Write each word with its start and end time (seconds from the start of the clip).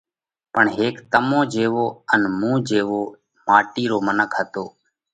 پڻ 0.53 0.65
ھيڪ 0.77 0.95
تمون 1.11 1.43
جيوو 1.53 1.85
ان 2.11 2.21
مُون 2.39 2.57
جيوو 2.69 3.01
ماٽِي 3.47 3.83
رو 3.91 3.97
منک 4.07 4.31
ھتو۔ 4.37 4.65